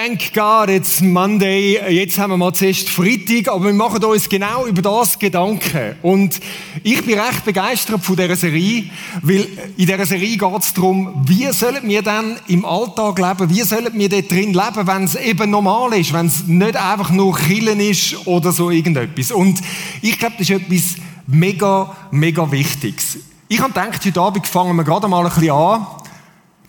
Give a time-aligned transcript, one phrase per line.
[0.00, 1.76] Thank God, it's Monday.
[1.92, 5.96] Jetzt haben wir mal zuerst Freitag, aber wir machen uns genau über das Gedanken.
[6.02, 6.38] Und
[6.84, 8.84] ich bin recht begeistert von dieser Serie,
[9.22, 13.62] weil in dieser Serie geht es darum, wie sollen wir dann im Alltag leben, wie
[13.62, 17.36] sollen wir dort drin leben, wenn es eben normal ist, wenn es nicht einfach nur
[17.36, 19.32] Killen ist oder so irgendetwas.
[19.32, 19.60] Und
[20.00, 20.94] ich glaube, das ist etwas
[21.26, 23.18] mega, mega Wichtiges.
[23.48, 25.88] Ich habe gedacht, heute Abend fangen wir gerade mal ein bisschen an,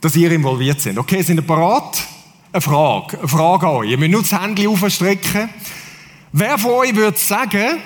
[0.02, 0.98] dass ihr involviert seid.
[0.98, 2.09] Okay, sind ihr bereit?
[2.52, 3.92] Eine Frage, eine Frage an euch.
[3.92, 5.50] Ihr müsst nur das Handy aufstrecken.
[6.32, 7.78] Wer von euch würde sagen,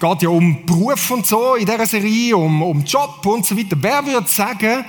[0.00, 3.76] geht ja um Beruf und so in dieser Serie, um, um Job und so weiter.
[3.80, 4.84] Wer würde sagen,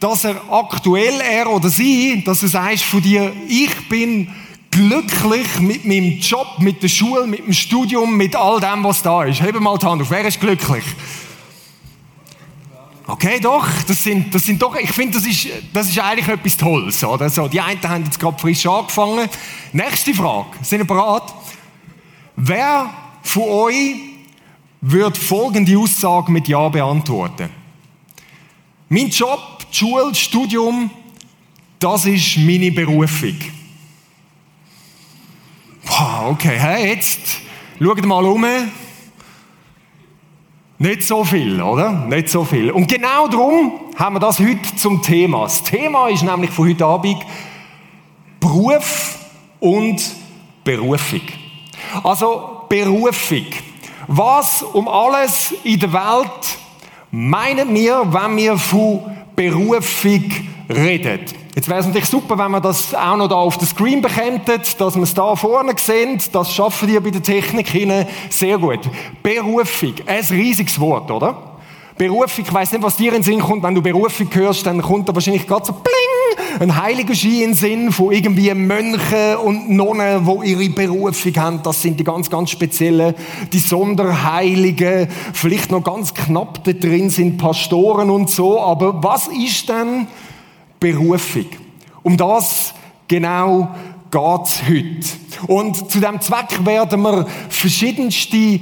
[0.00, 4.28] dass er aktuell, er oder sie, dass du sagst von dir, ich bin
[4.70, 9.24] glücklich mit meinem Job, mit der Schule, mit dem Studium, mit all dem, was da
[9.24, 9.42] ist.
[9.42, 10.10] Hebe mal die Hand auf.
[10.10, 10.84] Wer ist glücklich?
[13.06, 16.56] Okay, doch, das sind, das sind doch, ich finde, das ist, das ist eigentlich etwas
[16.56, 17.28] Tolles, oder?
[17.28, 19.28] So, die einen haben jetzt gerade frisch angefangen.
[19.72, 20.50] Nächste Frage.
[20.62, 21.34] Sind ihr bereit?
[22.36, 22.90] Wer
[23.22, 23.96] von euch
[24.80, 27.50] wird folgende Aussage mit Ja beantworten?
[28.88, 29.40] Mein Job,
[29.72, 30.90] Schule, Studium,
[31.78, 33.36] das ist meine Berufung.
[35.84, 37.20] Wow, okay, hey, jetzt
[37.80, 38.46] schaut mal um.
[40.82, 41.92] Nicht so viel, oder?
[41.92, 42.72] Nicht so viel.
[42.72, 45.44] Und genau darum haben wir das heute zum Thema.
[45.44, 47.18] Das Thema ist nämlich von heute Abend
[48.40, 49.16] Beruf
[49.60, 50.02] und
[50.64, 51.20] Berufung.
[52.02, 53.46] Also Berufung.
[54.08, 56.58] Was um alles in der Welt
[57.12, 59.02] meinen wir, wenn wir von
[59.36, 60.24] Berufung
[60.74, 61.20] reden?
[61.54, 64.40] Jetzt wäre es natürlich super, wenn wir das auch noch da auf den Screen bekämen,
[64.46, 66.18] dass wir es da vorne sehen.
[66.32, 68.80] Das schaffen die bei der Technik hin sehr gut.
[69.22, 71.52] Berufung, ein riesiges Wort, oder?
[71.98, 73.62] Berufung, ich weiss nicht, was dir in den Sinn kommt.
[73.62, 77.50] Wenn du Berufung hörst, dann kommt da wahrscheinlich gerade so bling, ein heiliger Ski in
[77.50, 81.62] den Sinn von irgendwie Mönchen und Nonnen, wo ihre Berufung haben.
[81.62, 83.14] Das sind die ganz, ganz speziellen,
[83.52, 85.08] die Sonderheiligen.
[85.34, 88.58] Vielleicht noch ganz knapp da drin sind Pastoren und so.
[88.60, 90.06] Aber was ist denn
[90.82, 91.46] Berufung.
[92.02, 92.74] Um das
[93.06, 93.72] genau
[94.10, 95.46] geht's heute.
[95.46, 98.60] Und zu dem Zweck werden wir verschiedenste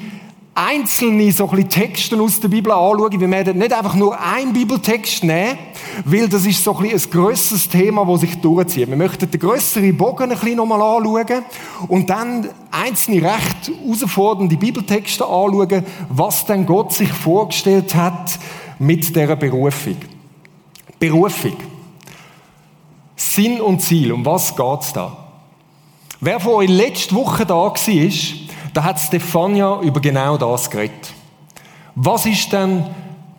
[0.55, 3.19] einzelne so ein Texte aus der Bibel anschauen.
[3.19, 5.57] Wir werden nicht einfach nur einen Bibeltext nehmen,
[6.05, 8.91] weil das ist so ein, ein grösseres Thema, das sich durchzieht.
[8.91, 11.43] Wir möchten den grösseren Bogen ein bisschen nochmal anschauen
[11.89, 18.39] und dann einzelne recht herausfordernde Bibeltexte anschauen, was denn Gott sich vorgestellt hat
[18.79, 19.97] mit dieser Berufung.
[20.99, 21.80] Berufung.
[23.21, 25.15] Sinn und Ziel, um was geht's da?
[26.23, 27.75] Wer von euch letzte Woche da war,
[28.73, 31.13] da hat Stefania über genau das geredet.
[31.95, 32.87] Was ist denn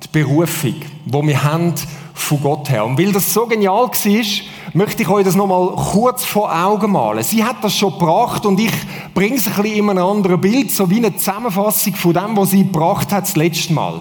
[0.03, 0.75] die Berufung,
[1.05, 1.73] die wir haben
[2.13, 2.85] von Gott her?
[2.85, 4.25] Und weil das so genial war,
[4.73, 7.23] möchte ich euch das nochmal kurz vor Augen malen.
[7.23, 8.71] Sie hat das schon gebracht und ich
[9.15, 12.51] bringe es ein bisschen in einem anderen Bild, so wie eine Zusammenfassung von dem, was
[12.51, 13.99] sie gebracht hat das letzte Mal.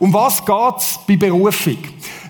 [0.00, 1.78] Um was geht's bei Berufung?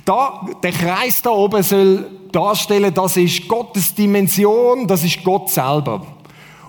[0.04, 6.06] Da, der Kreis da oben soll darstellen, das ist Gottes Dimension, das ist Gott selber.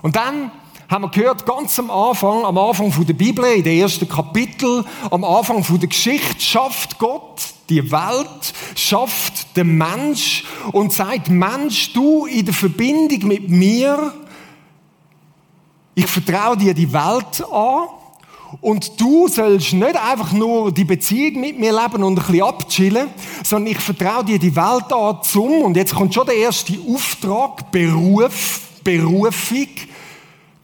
[0.02, 0.50] Und dann
[0.88, 5.24] haben wir gehört, ganz am Anfang, am Anfang der Bibel, in den ersten Kapitel, am
[5.24, 12.44] Anfang der Geschichte, schafft Gott die Welt, schafft den Mensch und sagt, Mensch, du in
[12.44, 14.12] der Verbindung mit mir,
[15.94, 17.88] ich vertraue dir die Welt an,
[18.60, 23.08] und du sollst nicht einfach nur die Beziehung mit mir leben und ein bisschen abchillen,
[23.42, 27.70] sondern ich vertraue dir die Welt an zum, und jetzt kommt schon der erste Auftrag,
[27.70, 29.68] Beruf, Berufung.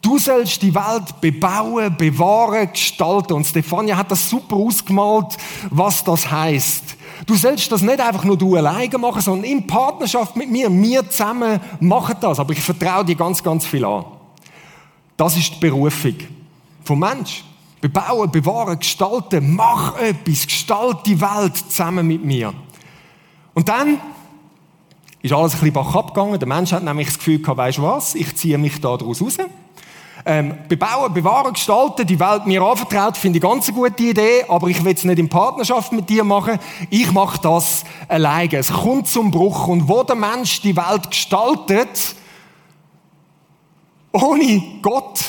[0.02, 3.34] Du sollst die Welt bebauen, bewahren, gestalten.
[3.34, 5.36] Und Stefania hat das super ausgemalt,
[5.68, 6.96] was das heißt.
[7.26, 10.70] Du sollst das nicht einfach nur du alleine machen, sondern in Partnerschaft mit mir.
[10.70, 12.38] Wir zusammen machen das.
[12.38, 14.06] Aber ich vertraue dir ganz, ganz viel an.
[15.18, 16.14] Das ist die Berufung
[16.82, 17.44] vom Mensch.
[17.80, 22.52] Bebauen, bewahren, gestalten, mach etwas, gestalt die Welt zusammen mit mir.
[23.54, 23.98] Und dann
[25.22, 26.38] ist alles ein bisschen bach abgegangen.
[26.38, 29.22] Der Mensch hat nämlich das Gefühl gehabt, weisst du was, ich ziehe mich da daraus
[29.22, 29.38] raus.
[30.26, 34.68] Ähm, bebauen, bewahren, gestalten, die Welt mir anvertraut, finde ich ganz eine gute Idee, aber
[34.68, 36.58] ich will es nicht in Partnerschaft mit dir machen.
[36.90, 38.56] Ich mache das alleine.
[38.56, 42.14] Es kommt zum Bruch und wo der Mensch die Welt gestaltet,
[44.12, 45.20] ohne Gott,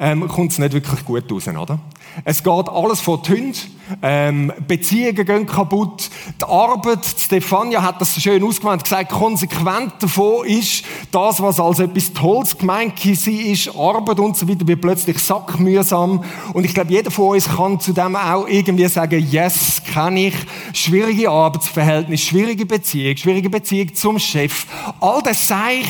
[0.00, 1.78] ähm, kommt es nicht wirklich gut raus, oder?
[2.24, 3.58] Es geht alles vor die Hunde,
[4.02, 6.10] ähm, Beziehungen gehen kaputt,
[6.40, 12.12] die Arbeit, Stefania hat das schön ausgemeint, gesagt, konsequent davon ist, das, was als etwas
[12.12, 16.24] Tolles gemeint ist, Arbeit und so weiter, wird plötzlich sackmühsam.
[16.54, 20.34] Und ich glaube, jeder von uns kann zu dem auch irgendwie sagen, yes, kann ich.
[20.72, 24.66] Schwierige Arbeitsverhältnisse, schwierige Beziehung, schwierige Beziehung zum Chef.
[25.00, 25.86] All das Seich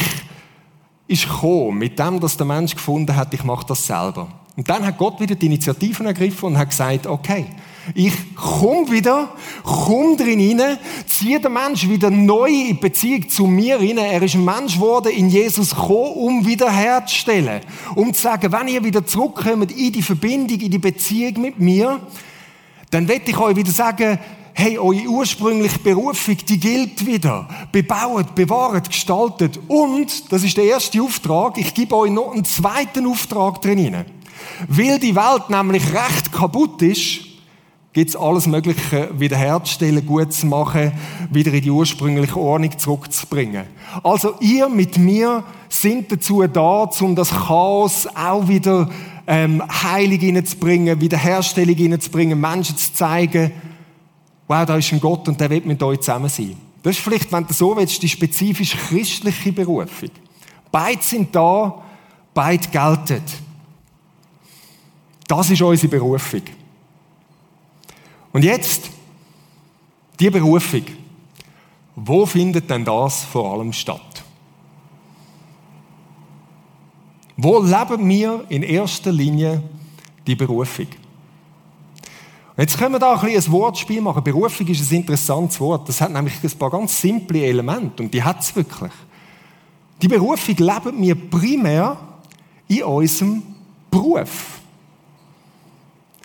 [1.10, 4.28] ist gekommen, mit dem, dass der Mensch gefunden hat, ich mache das selber.
[4.56, 7.46] Und dann hat Gott wieder die Initiativen ergriffen und hat gesagt, okay,
[7.94, 9.30] ich komme wieder,
[9.64, 13.98] komme drin rein, ziehe den Mensch wieder neu in Beziehung zu mir rein.
[13.98, 17.62] Er ist ein Mensch geworden, in Jesus gekommen, um wiederherzustellen.
[17.96, 22.00] Um zu sagen, wenn ihr wieder zurückkommt in die Verbindung, in die Beziehung mit mir,
[22.90, 24.18] dann werde ich euch wieder sagen,
[24.54, 27.48] hey, eure ursprüngliche Berufung, die gilt wieder.
[27.72, 29.58] Bebaut, bewahrt, gestaltet.
[29.68, 34.04] Und, das ist der erste Auftrag, ich gebe euch noch einen zweiten Auftrag drin.
[34.68, 37.20] Weil die Welt nämlich recht kaputt ist,
[37.92, 40.92] gibt es alles Mögliche wiederherzustellen, gut zu machen,
[41.30, 43.64] wieder in die ursprüngliche Ordnung zurückzubringen.
[44.02, 48.88] Also ihr mit mir sind dazu da, um das Chaos auch wieder
[49.26, 53.50] ähm, Heilig hineinzubringen, Wiederherstellung hineinzubringen, Menschen zu zeigen,
[54.50, 56.56] wow, da ist ein Gott und der wird mit euch zusammen sein.
[56.82, 60.10] Das ist vielleicht, wenn du so willst, die spezifisch christliche Berufung.
[60.72, 61.80] Beide sind da,
[62.34, 63.22] beide gelten.
[65.28, 66.42] Das ist unsere Berufung.
[68.32, 68.90] Und jetzt,
[70.18, 70.82] die Berufung.
[71.94, 74.24] Wo findet denn das vor allem statt?
[77.36, 79.62] Wo leben wir in erster Linie
[80.26, 80.88] die Berufung?
[82.60, 84.22] Jetzt können wir da ein, ein Wortspiel machen.
[84.22, 85.88] Berufung ist ein interessantes Wort.
[85.88, 88.92] Das hat nämlich ein paar ganz simple Elemente und die hat es wirklich.
[90.02, 91.96] Die Berufung leben wir primär
[92.68, 93.42] in unserem
[93.90, 94.60] Beruf.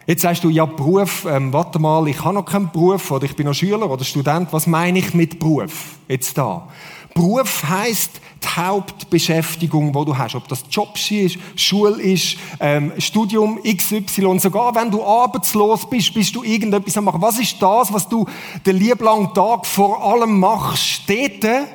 [0.05, 3.35] Jetzt sagst du, ja, Beruf, ähm, warte mal, ich habe noch keinen Beruf oder ich
[3.37, 4.51] bin noch Schüler oder Student.
[4.51, 5.95] Was meine ich mit Beruf?
[6.09, 6.67] Jetzt da.
[7.13, 10.35] Beruf heißt die Hauptbeschäftigung, wo du hast.
[10.35, 14.39] Ob das Job ist, Schule ist, ähm, Studium XY.
[14.39, 17.21] Sogar wenn du arbeitslos bist, bist du irgendetwas am machen.
[17.21, 18.25] Was ist das, was du
[18.65, 21.03] den lieblangen Tag vor allem machst?
[21.07, 21.67] Dort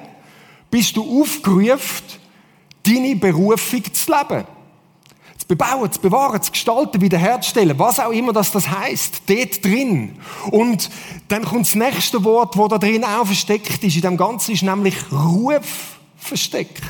[0.71, 2.07] bist du aufgerufen,
[2.85, 4.45] deine Berufung zu leben
[5.51, 10.17] bebauen, zu bewahren, zu gestalten, wiederherzustellen, was auch immer das, das heißt, dort drin.
[10.53, 10.89] Und
[11.27, 14.63] dann kommt das nächste Wort, wo da drin auch versteckt ist, in dem Ganzen ist
[14.63, 16.83] nämlich Ruf versteckt.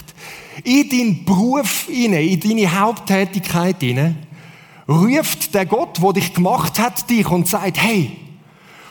[0.64, 4.26] In deinen Beruf hinein, in deine Haupttätigkeit hinein,
[4.88, 8.16] ruft der Gott, der dich gemacht hat, dich und sagt, hey,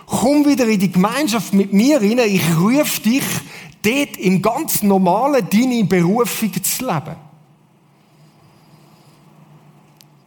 [0.06, 3.24] komm wieder in die Gemeinschaft mit mir rein, ich rufe dich,
[3.82, 7.16] dort im ganz Normalen deine Berufung zu leben.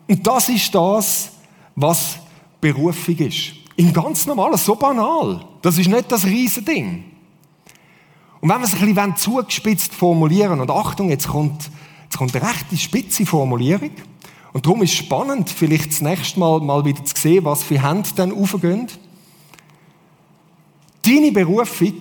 [0.08, 1.32] Und das ist das,
[1.74, 2.18] was
[2.60, 3.54] Berufung ist.
[3.76, 5.44] Im ganz Normalen, so banal.
[5.62, 7.11] Das ist nicht das Riesending.
[8.42, 11.70] Und wenn wir es ein bisschen zugespitzt formulieren, und Achtung, jetzt kommt,
[12.02, 13.92] jetzt kommt eine rechte spitze Formulierung,
[14.52, 17.80] und darum ist es spannend, vielleicht das nächste Mal mal wieder zu sehen, was für
[17.80, 18.88] Hände dann aufgehen.
[21.02, 21.94] Deine Berufung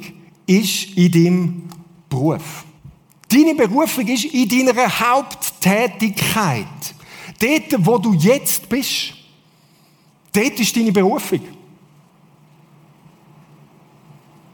[0.47, 1.69] ist in deinem
[2.09, 2.65] Beruf.
[3.29, 6.65] Deine Berufung ist in deiner Haupttätigkeit.
[7.39, 9.13] Dort, wo du jetzt bist,
[10.33, 11.41] dort ist deine Berufung.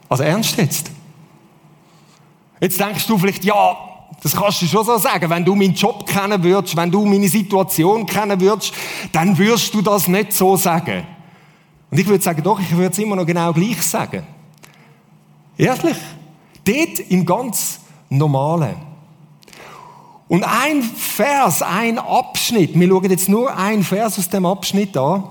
[0.10, 0.97] Also ernst jetzt?
[2.60, 3.78] Jetzt denkst du vielleicht, ja,
[4.22, 5.30] das kannst du schon so sagen.
[5.30, 8.74] Wenn du meinen Job kennen würdest, wenn du meine Situation kennen würdest,
[9.12, 11.06] dann würdest du das nicht so sagen.
[11.90, 14.24] Und ich würde sagen, doch, ich würde es immer noch genau gleich sagen.
[15.58, 15.98] Ehrlich?
[16.66, 18.76] Dort im ganz Normalen.
[20.28, 25.24] Und ein Vers, ein Abschnitt, wir schauen jetzt nur einen Vers aus dem Abschnitt an,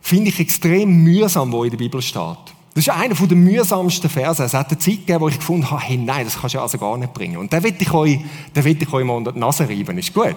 [0.00, 2.57] finde ich extrem mühsam, wo in der Bibel steht.
[2.74, 4.44] Das ist einer der mühsamsten Verse.
[4.44, 6.78] Es hat eine Zeit gegeben, wo ich gefunden habe, hey, nein, das kannst du also
[6.78, 7.36] gar nicht bringen.
[7.36, 8.20] Und den will ich euch,
[8.54, 9.98] den will ich euch mal unter die Nase reiben.
[9.98, 10.36] Ist gut?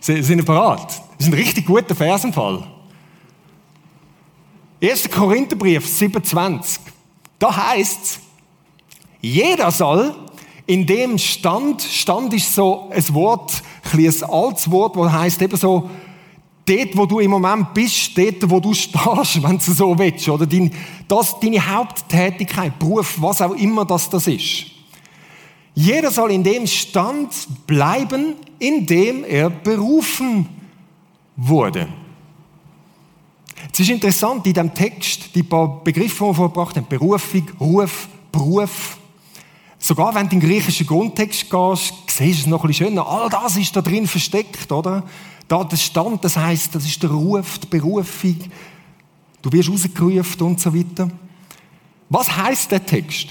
[0.00, 0.88] Sind ihr bereit?
[1.18, 2.64] Das ist ein richtig guter Versenfall.
[4.82, 5.10] 1.
[5.10, 6.80] Korintherbrief 27.
[7.38, 8.20] Da heißt es,
[9.20, 10.14] jeder soll
[10.66, 15.56] in dem Stand, Stand ist so ein Wort, ein, ein altes Wort, das heißt eben
[15.56, 15.88] so,
[16.68, 20.46] dort, wo du im Moment bist, dort, wo du stehst, wenn du so willst, oder
[20.46, 20.70] dein,
[21.06, 24.66] das, deine Haupttätigkeit, Beruf, was auch immer das, das ist.
[25.74, 27.32] Jeder soll in dem Stand
[27.66, 30.48] bleiben, in dem er berufen
[31.36, 31.88] wurde.
[33.72, 38.08] Es ist interessant, in diesem Text, die paar Begriffe, die wir vorgebracht haben, Berufung, Ruf,
[38.32, 38.97] Beruf,
[39.78, 43.06] Sogar wenn du in den griechischen Grundtext gehst, siehst du es noch ein bisschen schöner.
[43.06, 45.04] All das ist da drin versteckt, oder?
[45.46, 48.36] Da der Stand, das heißt, das ist der Ruf, die Berufung.
[49.40, 51.08] Du wirst rausgerufen und so weiter.
[52.08, 53.28] Was heißt der Text?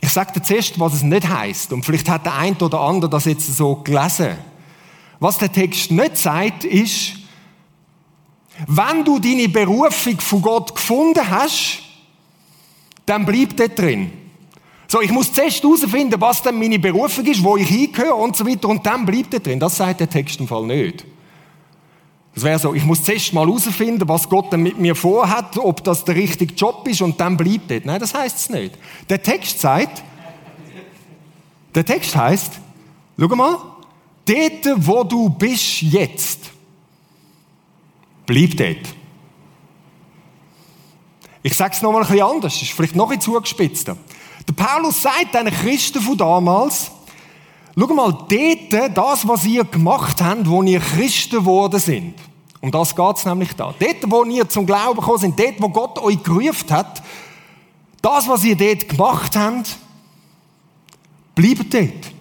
[0.00, 1.72] Ich sage dir zuerst, was es nicht heißt.
[1.72, 4.36] Und vielleicht hat der eine oder andere das jetzt so gelesen.
[5.18, 7.12] Was der Text nicht sagt, ist,
[8.66, 11.82] wenn du deine Berufung von Gott gefunden hast,
[13.04, 14.12] dann bleib dort drin.
[14.90, 18.44] So, ich muss zuerst herausfinden, was denn meine Berufung ist, wo ich hingehöre und so
[18.44, 19.60] weiter, und dann bleib dort drin.
[19.60, 21.06] Das sagt der Text im Fall nicht.
[22.34, 25.84] Das wäre so, ich muss zuerst mal herausfinden, was Gott denn mit mir vorhat, ob
[25.84, 27.84] das der richtige Job ist und dann bleibt dort.
[27.84, 28.76] Nein, das heißt es nicht.
[29.08, 30.02] Der Text sagt,
[31.72, 32.54] der Text heißt,
[33.16, 33.58] schau mal,
[34.26, 36.50] dort, wo du bist jetzt,
[38.26, 38.96] bleib dort.
[41.44, 43.96] Ich sage es nochmal ein bisschen anders, ist vielleicht noch ein zugespitzter.
[44.50, 46.90] Der Paulus sagt den Christen von damals,
[47.78, 52.14] schau mal, dort, das, was ihr gemacht habt, wo ihr Christen geworden sind,
[52.60, 53.72] um das geht es nämlich da.
[53.78, 57.00] Dort, wo ihr zum Glauben gekommen sind, dort, wo Gott euch gerufen hat,
[58.02, 59.76] das, was ihr dort gemacht habt,
[61.36, 62.12] bleibt dort.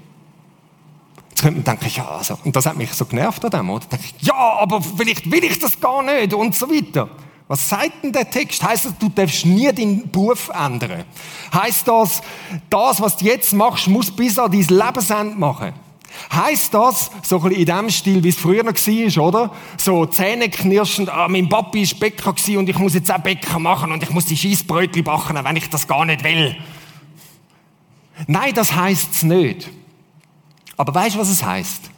[1.30, 3.86] Jetzt könnte man denken, ja, also, und das hat mich so genervt an dem, oder?
[3.88, 7.10] Denke ich, ja, aber vielleicht will ich das gar nicht und so weiter.
[7.50, 8.62] Was sagt denn der Text?
[8.62, 11.04] Heißt das, du darfst nie deinen Beruf ändern?
[11.52, 12.22] Heißt das,
[12.70, 15.74] das, was du jetzt machst, muss bis an dein Lebensende machen?
[16.32, 19.52] Heißt das, so ein bisschen in dem Stil, wie es früher noch war, oder?
[19.78, 24.04] So zähneknirschend, ah, mein Papi war Bäcker und ich muss jetzt auch Bäcker machen und
[24.04, 26.56] ich muss die Scheissbrötchen backen, wenn ich das gar nicht will.
[28.28, 29.70] Nein, das heißt es nicht.
[30.78, 31.89] Aber weißt du, was es heißt?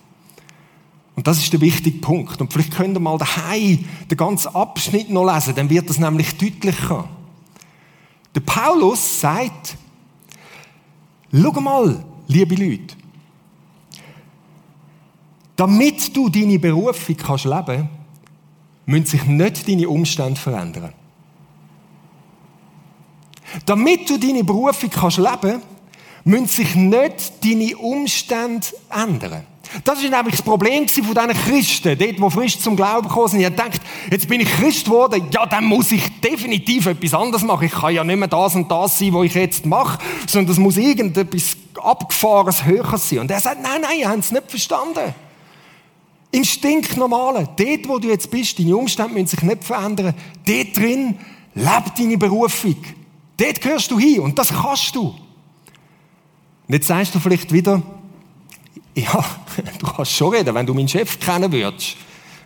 [1.15, 2.39] Und das ist der wichtige Punkt.
[2.39, 6.37] Und vielleicht könnt ihr mal daheim den ganzen Abschnitt noch lesen, dann wird das nämlich
[6.37, 7.07] deutlicher.
[8.33, 9.77] Der Paulus sagt,
[11.33, 12.95] schau mal, liebe Leute,
[15.57, 17.89] damit du deine Berufung kannst leben,
[18.85, 20.93] müssen sich nicht deine Umstände verändern.
[23.65, 25.61] Damit du deine Berufung kannst leben,
[26.23, 29.43] müssen sich nicht deine Umstände ändern.
[29.83, 33.41] Das ist nämlich das Problem von diesen Christen, dort, wo frisch zum Glauben gekommen sind.
[33.41, 37.65] Ich denkt, jetzt bin ich Christ geworden, ja, dann muss ich definitiv etwas anderes machen.
[37.65, 40.59] Ich kann ja nicht mehr das und das sein, was ich jetzt mache, sondern es
[40.59, 43.19] muss irgendetwas abgefahrenes, höheres sein.
[43.19, 45.13] Und er sagt, nein, nein, ihr habt es nicht verstanden.
[46.31, 50.13] Im Stinknormalen, dort, wo du jetzt bist, deine Umstände müssen sich nicht verändern.
[50.45, 51.17] Dort drin
[51.53, 52.77] lebt deine Berufung.
[53.37, 55.07] Dort gehörst du hin und das kannst du.
[56.67, 57.81] Und jetzt sagst du vielleicht wieder,
[58.95, 59.25] ja,
[59.79, 61.97] du kannst schon reden, wenn du meinen Chef kennen würdest.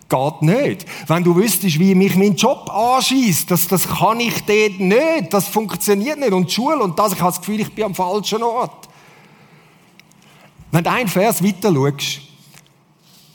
[0.07, 0.85] Geht nicht.
[1.07, 5.33] Wenn du wüsstest, wie mich mein Job anschießt, das, das kann ich dort nicht.
[5.33, 6.31] Das funktioniert nicht.
[6.31, 8.87] Und die Schule und das, ich habe das Gefühl, ich bin am falschen Ort.
[10.71, 12.21] Wenn du einen Vers weiter schaust,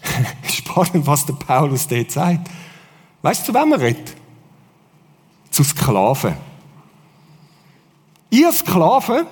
[0.48, 2.48] spannend, was der Paulus dort sagt.
[3.22, 4.14] Weißt du, wem er redet?
[5.50, 6.36] Zu Sklaven.
[8.30, 9.26] Ihr Sklaven,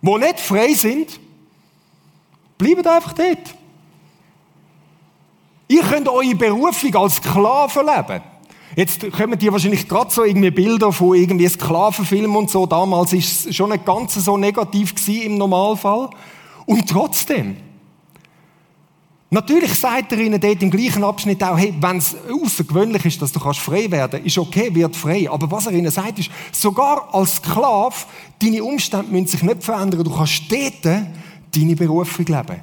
[0.00, 1.18] die nicht frei sind,
[2.58, 3.54] bleibt einfach dort.
[5.68, 8.22] Ihr könnt eure Berufung als Sklaven leben.
[8.74, 12.66] Jetzt kommen dir wahrscheinlich gerade so irgendwie Bilder von irgendwie Sklavenfilmen und so.
[12.66, 16.10] Damals ist es schon nicht ganz so negativ gewesen im Normalfall.
[16.66, 17.56] Und trotzdem.
[19.30, 23.32] Natürlich sagt er ihnen dort im gleichen Abschnitt auch, hey, wenn es außergewöhnlich ist, dass
[23.32, 25.28] du kannst frei werden, ist okay, wird frei.
[25.30, 27.94] Aber was er ihnen sagt, ist, sogar als Sklave,
[28.38, 30.02] deine Umstände müssen sich nicht verändern.
[30.02, 31.06] Du kannst dort
[31.54, 32.60] deine Berufung leben.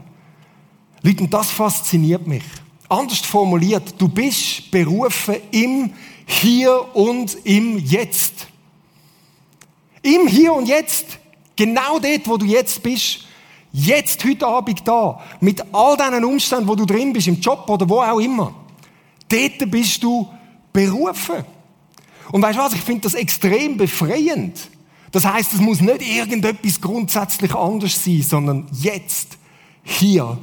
[1.01, 2.43] Leute, und das fasziniert mich.
[2.89, 5.91] Anders formuliert, du bist berufen im
[6.25, 8.47] Hier und im Jetzt.
[10.01, 11.19] Im Hier und Jetzt.
[11.55, 13.25] Genau dort, wo du jetzt bist.
[13.71, 15.21] Jetzt, heute Abend da.
[15.39, 18.53] Mit all deinen Umständen, wo du drin bist, im Job oder wo auch immer.
[19.27, 20.27] Dort bist du
[20.71, 21.43] berufen.
[22.31, 22.73] Und weißt du was?
[22.73, 24.69] Ich finde das extrem befreiend.
[25.15, 29.37] Das heißt, es muss nicht irgendetwas grundsätzlich anders sein, sondern jetzt,
[29.81, 30.37] hier,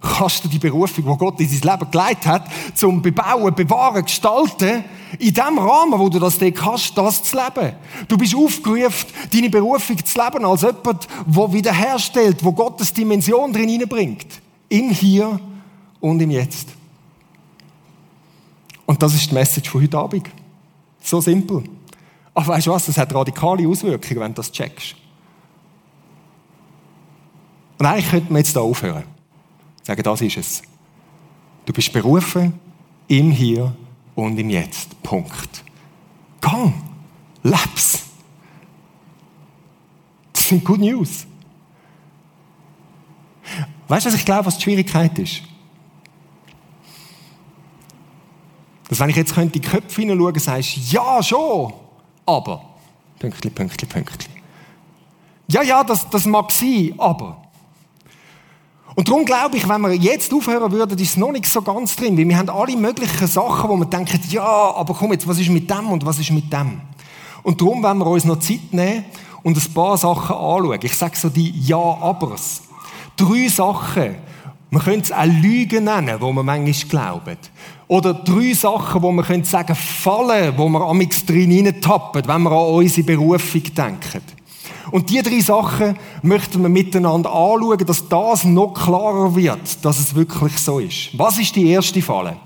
[0.00, 4.84] kannst du die Berufung, die Gott in dein Leben geleitet hat, zum Bebauen, Bewahren, Gestalten,
[5.18, 7.74] in dem Rahmen, wo du das Ding hast, das zu leben.
[8.08, 13.68] Du bist aufgerufen, deine Berufung zu leben als jemand, der wiederherstellt, wo Gottes Dimension drin
[13.68, 14.28] hineinbringt.
[14.70, 15.38] Im Hier
[16.00, 16.68] und im Jetzt.
[18.86, 20.30] Und das ist die Message von heute Abend.
[21.02, 21.64] So simpel.
[22.36, 24.94] Aber weißt du was, das hat radikale Auswirkungen, wenn du das checkst.
[27.78, 29.04] Und eigentlich könnten wir jetzt da aufhören.
[29.82, 30.62] Sagen, das ist es.
[31.64, 32.52] Du bist berufen
[33.08, 33.74] im Hier
[34.14, 35.02] und im Jetzt.
[35.02, 35.64] Punkt.
[36.42, 36.74] Gang.
[37.42, 38.02] Leb's.
[40.34, 41.26] Das sind Good News.
[43.88, 45.40] Weißt du, was ich glaube, was die Schwierigkeit ist?
[48.90, 51.85] Dass wenn ich jetzt in die Köpfe hineinschauen, sagst du, ja, schon,
[52.26, 52.62] aber,
[53.18, 54.30] Pünktli, Pünktli, Pünktli.
[55.48, 57.36] Ja, ja, das, das mag sein, aber.
[58.96, 61.94] Und darum glaube ich, wenn wir jetzt aufhören würden, ist es noch nicht so ganz
[61.96, 65.38] drin, weil wir haben alle möglichen Sachen, wo wir denken, ja, aber komm jetzt, was
[65.38, 66.80] ist mit dem und was ist mit dem?
[67.42, 69.04] Und darum wollen wir uns noch Zeit nehmen
[69.42, 70.80] und ein paar Sachen anschauen.
[70.82, 72.62] Ich sage so die Ja-Abers.
[73.16, 74.16] Drei Sachen,
[74.70, 77.38] man könnte es auch Lügen nennen, wo man manchmal glauben.
[77.88, 82.50] Oder drei Sachen, wo man könnte sagen, Fallen, wo wir am drin tappen, wenn wir
[82.50, 84.22] an unsere Berufung denken.
[84.90, 90.14] Und die drei Sachen möchten wir miteinander anschauen, dass das noch klarer wird, dass es
[90.14, 91.16] wirklich so ist.
[91.16, 92.36] Was ist die erste Falle?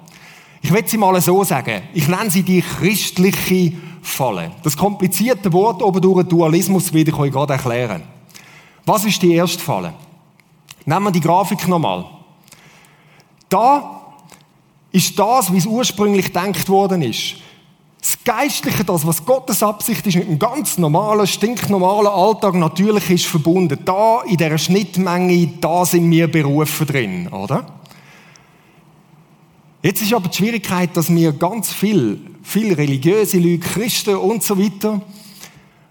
[0.62, 1.82] Ich will sie mal so sagen.
[1.94, 3.72] Ich nenne sie die christliche
[4.02, 4.52] Falle.
[4.62, 8.02] Das komplizierte Wort oben durch Dualismus will ich euch gerade erklären.
[8.84, 9.94] Was ist die erste Falle?
[10.86, 12.04] Nehmen wir die Grafik nochmal.
[13.48, 14.00] Da
[14.92, 17.36] ist das, wie es ursprünglich gedacht worden ist.
[18.00, 23.26] Das Geistliche, das, was Gottes Absicht ist, mit einem ganz normalen, stinknormalen Alltag natürlich ist
[23.26, 23.78] verbunden.
[23.84, 27.66] Da, in dieser Schnittmenge, da sind wir berufen drin, oder?
[29.82, 34.58] Jetzt ist aber die Schwierigkeit, dass wir ganz viel, viel religiöse Leute, Christen und so
[34.58, 35.00] weiter,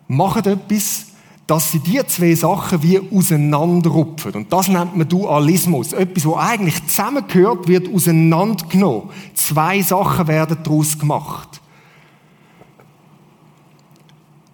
[0.08, 1.08] machen etwas,
[1.50, 4.34] dass sie die zwei Sachen wie auseinanderrupfen.
[4.34, 5.94] Und das nennt man Dualismus.
[5.94, 9.10] Etwas, wo eigentlich zusammengehört, wird auseinandergenommen.
[9.34, 11.60] Zwei Sachen werden daraus gemacht.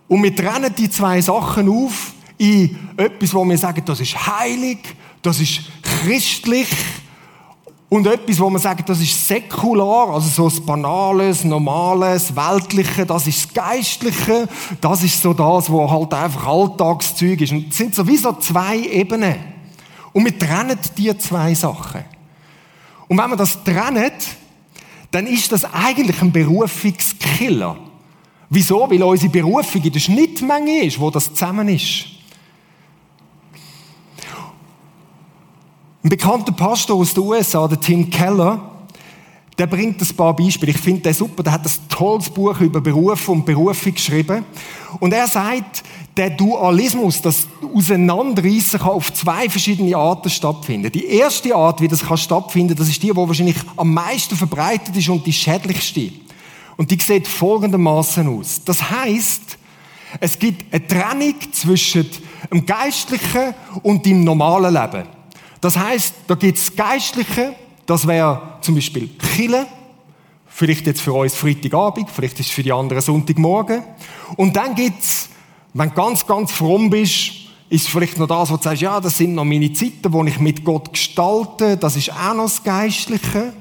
[0.08, 4.80] Und wir trennen die zwei Sachen auf in etwas, wo wir sagen, das ist heilig,
[5.22, 6.70] das ist christlich
[7.88, 13.28] und etwas, wo man sagt, das ist säkular, also so das Banales, Normales, Weltliche, das
[13.28, 14.48] ist das Geistliche,
[14.82, 17.52] das ist so das, wo halt einfach Alltagszeug ist.
[17.52, 19.36] Und es sind sowieso zwei Ebenen.
[20.14, 22.04] Und wir trennen die zwei Sachen.
[23.08, 24.36] Und wenn man das trennt,
[25.12, 27.78] dann ist das eigentlich ein Berufungskiller.
[28.50, 28.90] Wieso?
[28.90, 32.15] Weil unsere Berufung in der Schnittmenge ist, wo das zusammen ist.
[36.06, 38.62] Ein bekannter Pastor aus den USA, der Tim Keller,
[39.58, 40.72] der bringt ein paar Beispiele.
[40.72, 41.42] Ich finde den super.
[41.42, 44.46] Der hat ein tolles Buch über Beruf und Berufung geschrieben.
[45.00, 45.82] Und er sagt,
[46.16, 50.92] der Dualismus, das Auseinanderreißen kann auf zwei verschiedene Arten stattfinden.
[50.92, 54.96] Die erste Art, wie das kann stattfinden, das ist die, die wahrscheinlich am meisten verbreitet
[54.96, 56.12] ist und die schädlichste.
[56.78, 58.62] Und die sieht folgendermaßen aus.
[58.64, 59.58] Das heißt,
[60.20, 62.08] es gibt eine Trennung zwischen
[62.52, 65.15] dem Geistlichen und dem normalen Leben.
[65.66, 67.56] Das heißt, da gibt es Geistliche,
[67.88, 69.66] das wäre zum Beispiel Chile,
[70.46, 73.82] vielleicht jetzt für uns Freitagabend, vielleicht ist es für die anderen Sonntagmorgen.
[74.36, 75.28] Und dann gibt es,
[75.74, 77.32] wenn du ganz, ganz fromm bist,
[77.68, 80.40] ist vielleicht noch das, wo du sagst, ja, das sind noch meine Zeiten, wo ich
[80.40, 83.52] mit Gott gestalte, das ist auch noch das Geistliche.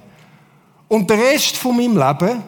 [0.89, 2.43] Und der Rest von meinem Leben,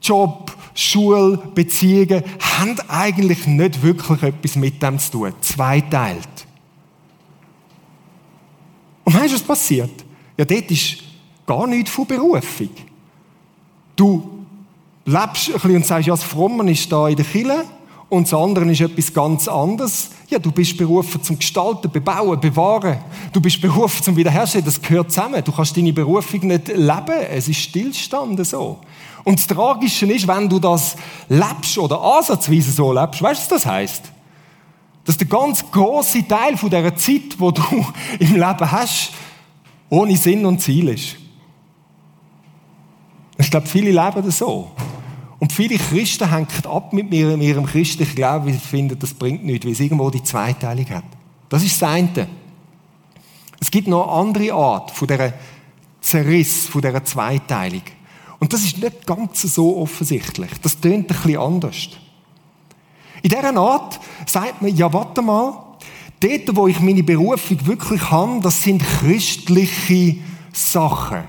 [0.00, 5.34] Job, Schule, Beziehungen, haben eigentlich nicht wirklich etwas mit dem zu tun.
[5.40, 6.45] Zweiteilt.
[9.06, 10.04] Und weißt du, was passiert?
[10.36, 10.96] Ja, dort ist
[11.46, 12.70] gar nichts von Berufung.
[13.94, 14.44] Du
[15.04, 17.64] lebst ein bisschen und sagst, ja, das Frommen ist da in der Kille
[18.08, 20.10] und das andere ist etwas ganz anderes.
[20.28, 22.98] Ja, du bist berufen zum Gestalten, Bebauen, Bewahren.
[23.32, 24.64] Du bist berufen zum Wiederherstellen.
[24.64, 25.42] Das gehört zusammen.
[25.44, 27.20] Du kannst deine Berufung nicht leben.
[27.30, 28.80] Es ist Stillstand so.
[29.22, 30.96] Und das Tragische ist, wenn du das
[31.28, 34.02] lebst oder ansatzweise so lebst, weißt du, was das heißt?
[35.06, 37.62] Dass der ganz große Teil von dieser Zeit, wo du
[38.18, 39.12] im Leben hast,
[39.88, 41.16] ohne Sinn und Ziel ist.
[43.38, 44.72] Ich glaube, viele leben das so.
[45.38, 49.44] Und viele Christen hängen ab mit ihrem, ihrem christlichen Glauben, weil sie finden, das bringt
[49.44, 51.04] nichts, weil es irgendwo die Zweiteilung hat.
[51.48, 52.26] Das ist das eine.
[53.60, 55.34] Es gibt noch eine andere Art von dieser
[56.00, 57.82] Zerriss, von dieser Zweiteilung.
[58.38, 60.50] Und das ist nicht ganz so offensichtlich.
[60.62, 61.88] Das tönt ein bisschen anders.
[63.22, 65.66] In dieser Art sagt man, ja, warte mal,
[66.20, 70.16] dort, wo ich meine Berufung wirklich habe, das sind christliche
[70.52, 71.24] Sachen.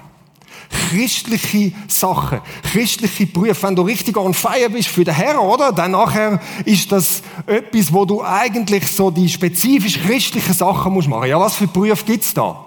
[0.89, 3.63] Christliche Sachen, christliche Berufe.
[3.63, 5.71] Wenn du richtig on fire bist für den Herrn, oder?
[5.71, 11.30] Dann nachher ist das etwas, wo du eigentlich so die spezifisch christlichen Sachen musst machen.
[11.30, 12.65] Ja, was für Berufe gibt's da?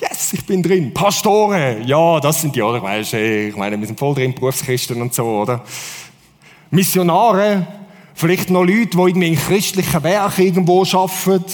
[0.00, 0.94] yes, ich bin drin.
[0.94, 2.76] Pastoren, ja, das sind die, oder?
[3.00, 5.62] Ich meine, wir sind voll drin, Berufschristen und so, oder?
[6.72, 7.66] Missionare,
[8.14, 11.44] vielleicht noch Leute, die irgendwie in christlichen Werken irgendwo arbeiten.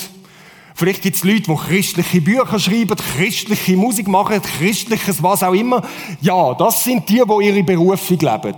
[0.77, 5.83] Vielleicht gibt es Leute, die christliche Bücher schreiben, christliche Musik machen, christliches was auch immer.
[6.21, 8.55] Ja, das sind die, die ihre Berufung leben.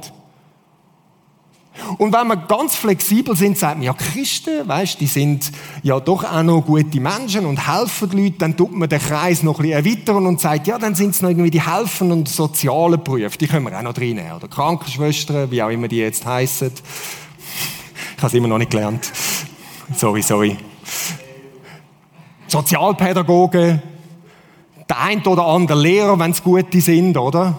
[1.98, 5.50] Und wenn wir ganz flexibel sind, sagt man, ja, Christen, weißt, die sind
[5.82, 9.58] ja doch auch noch gute Menschen und helfen Leuten, dann tut man den Kreis noch
[9.58, 13.02] ein bisschen erweitern und sagt, ja, dann sind es noch irgendwie die helfen und sozialen
[13.02, 14.32] Berufe, die können wir auch noch reinnehmen.
[14.32, 16.72] Oder Krankenschwestern, wie auch immer die jetzt heißen.
[16.72, 19.10] Ich habe es immer noch nicht gelernt.
[19.96, 20.56] Sorry, sorry.
[22.46, 23.82] Sozialpädagogen,
[24.88, 27.56] der ein oder andere Lehrer, wenn es gute sind, oder?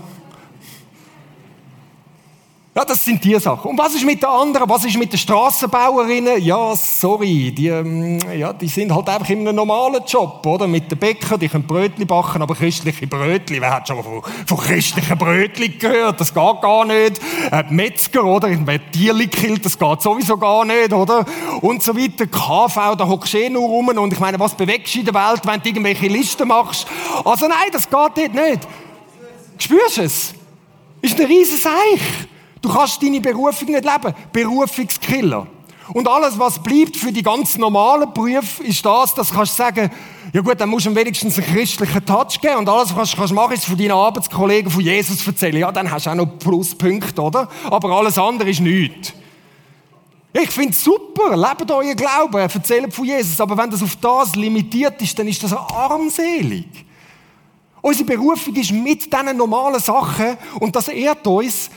[2.73, 3.71] Ja, das sind die Sachen.
[3.71, 4.69] Und was ist mit den anderen?
[4.69, 6.41] Was ist mit den Strassenbauerinnen?
[6.41, 10.67] Ja, sorry, die, ähm, ja, die sind halt einfach in einem normalen Job, oder?
[10.67, 14.21] Mit den Bäcker, die können Brötli backen, aber christliche Brötli, wer hat schon mal von,
[14.47, 16.21] von christlichen Brötli gehört?
[16.21, 17.19] Das geht gar nicht.
[17.51, 18.47] Äh, Metzger, oder?
[18.65, 21.25] Wer Tierli killt, das geht sowieso gar nicht, oder?
[21.59, 22.25] Und so weiter.
[22.25, 23.89] KV, da hockst du eh nur rum.
[23.89, 26.87] Und ich meine, was bewegst du in der Welt, wenn du irgendwelche Listen machst?
[27.25, 28.65] Also nein, das geht dort nicht.
[29.57, 30.33] Spürst du es?
[31.01, 32.29] Ist ein riesen Seich.
[32.61, 34.15] Du kannst deine Berufung nicht leben.
[34.31, 35.47] Berufungskiller.
[35.93, 39.91] Und alles, was bleibt für die ganz normalen Berufe, ist das, dass du kannst sagen,
[40.31, 43.33] ja gut, dann musst du wenigstens einen christlichen Touch geben und alles, was du kannst
[43.33, 45.57] machen, ist von deinen Arbeitskollegen von Jesus erzählen.
[45.57, 47.49] Ja, dann hast du auch noch Pluspunkte, oder?
[47.69, 49.13] Aber alles andere ist nichts.
[50.33, 54.33] Ich finde es super, lebt euer Glauben, erzählt von Jesus, aber wenn das auf das
[54.35, 56.67] limitiert ist, dann ist das armselig.
[57.81, 61.69] Unsere Berufung ist mit diesen normalen Sachen und das ehrt uns,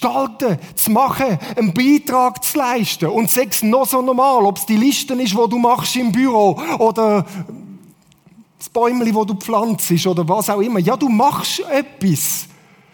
[0.00, 3.06] gestalten, zu machen, einen Beitrag zu leisten.
[3.10, 6.58] Und sechs noch so normal, ob es die Listen ist, wo du machst im Büro
[6.78, 7.26] oder
[8.58, 10.78] das Bäumchen, wo du pflanzt oder was auch immer.
[10.78, 12.46] Ja, du machst etwas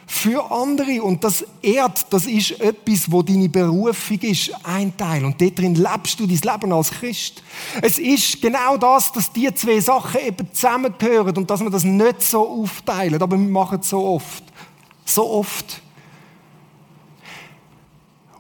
[0.09, 5.25] für andere und das ehrt, das ist etwas, wo deine Berufung ist, ein Teil.
[5.25, 7.43] Und dort drin lebst du dein Leben als Christ.
[7.83, 12.23] Es ist genau das, dass die zwei Sachen eben zusammengehören und dass wir das nicht
[12.23, 14.45] so aufteilen, aber wir machen es so oft.
[15.05, 15.83] So oft.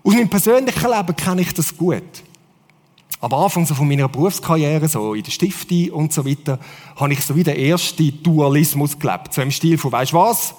[0.07, 2.05] Aus meinem persönlichen Leben kenne ich das gut.
[3.21, 6.61] Am Anfang so von meiner Berufskarriere, so in der Stifte und so weiter,
[6.95, 9.35] habe ich so wie der erste Dualismus gelebt.
[9.35, 10.55] So im Stil von, weißt du was?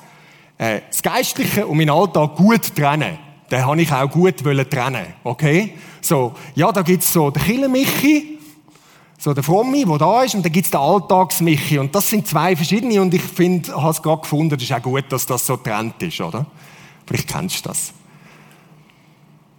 [0.58, 3.20] Äh, das Geistliche und meinen Alltag gut trennen.
[3.50, 5.76] Den habe ich auch gut trennen, okay?
[6.02, 8.40] So, ja, da gibt's so den Killermichi,
[9.18, 11.80] so der Fromme, der da ist, und dann gibt's den Alltagsmichi.
[11.80, 14.82] Und das sind zwei verschiedene, und ich finde, habe es gerade gefunden, das ist auch
[14.82, 16.46] gut, dass das so trennt ist, oder?
[17.06, 17.94] Vielleicht kennst du das.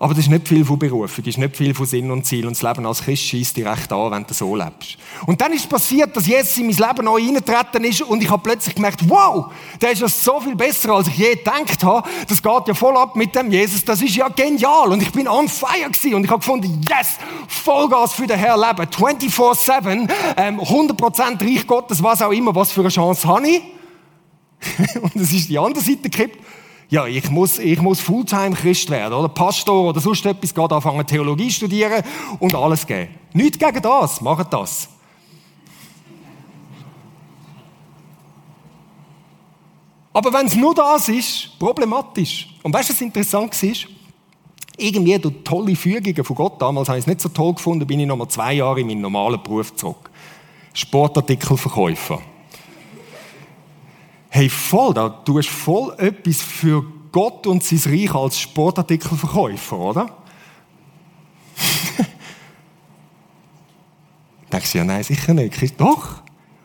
[0.00, 2.46] Aber das ist nicht viel von Berufung, das ist nicht viel von Sinn und Ziel.
[2.46, 4.96] Und das Leben als Christ schießt dir recht an, wenn du so lebst.
[5.26, 8.30] Und dann ist es passiert, dass Jesus in mein Leben neu reingetreten ist und ich
[8.30, 9.46] habe plötzlich gemerkt, wow,
[9.80, 12.08] der ist ja so viel besser, als ich je gedacht habe.
[12.28, 14.92] Das geht ja voll ab mit dem Jesus, das ist ja genial.
[14.92, 17.16] Und ich bin on fire gewesen und ich habe gefunden, yes,
[17.48, 18.88] Vollgas für den Herr leben.
[18.88, 23.62] 24-7, ähm, 100% Reich Gottes, was auch immer, was für eine Chance habe ich.
[25.02, 26.38] und es ist die andere Seite gekippt
[26.90, 31.06] ja, ich muss, ich muss Fulltime Christ werden, oder Pastor oder sonst etwas, geht anfangen
[31.06, 32.02] Theologie studieren
[32.38, 33.14] und alles geben.
[33.34, 34.88] Nicht gegen das, macht das.
[40.14, 42.48] Aber wenn es nur das ist, problematisch.
[42.62, 43.90] Und weißt du, was interessant war?
[44.78, 48.00] Irgendwie durch tolle Fügungen von Gott, damals habe ich es nicht so toll gefunden, bin
[48.00, 50.10] ich noch mal zwei Jahre in meinen normalen Beruf zurück.
[50.72, 52.20] Sportartikelverkäufer.
[54.30, 60.16] Hey, voll, da tust voll etwas für Gott und sein Reich als Sportartikelverkäufer, oder?
[64.52, 65.80] Denkst du, ja, nein, sicher nicht.
[65.80, 66.22] Doch.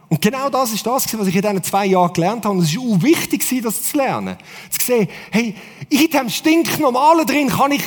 [0.10, 2.56] Und genau das ist das, was ich in diesen zwei Jahren gelernt habe.
[2.58, 4.38] Und es war auch wichtig, das zu lernen.
[4.70, 5.56] Zu sehen, hey,
[5.90, 7.82] in diesem stinknormalen drin kann ich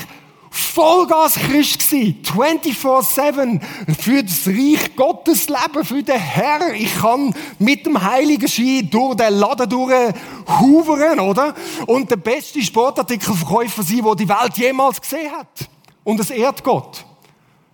[0.51, 3.61] Vollgas Christ gsi, 24-7,
[3.99, 6.75] für das Reich Gottes leben, für den Herr.
[6.75, 11.55] Ich kann mit dem Heiligen Ski durch den Laden durchhuvern, oder?
[11.87, 15.69] Und der beste Sportartikelverkäufer sein, den die Welt jemals gesehen hat.
[16.05, 17.05] Und es ehrt Gott.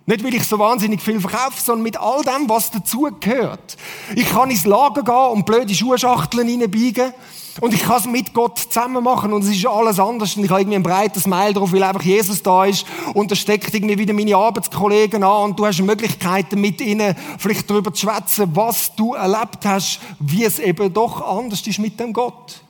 [0.05, 3.77] Nicht, weil ich so wahnsinnig viel verkaufe, sondern mit all dem, was dazugehört.
[4.15, 7.13] Ich kann ins Lager gehen und blöde Schuhschachteln reinbiegen.
[7.61, 10.49] Und ich kann es mit Gott zusammen machen und es ist alles anders und ich
[10.49, 13.97] habe irgendwie ein breites Mail drauf, weil einfach Jesus da ist und da steckt irgendwie
[13.97, 18.95] wieder meine Arbeitskollegen an und du hast Möglichkeiten mit ihnen vielleicht darüber zu schwätzen, was
[18.95, 22.61] du erlebt hast, wie es eben doch anders ist mit dem Gott.